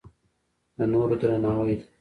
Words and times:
د 0.77 0.79
نورو 0.91 1.15
درناوی 1.21 1.75
ده. 1.79 1.85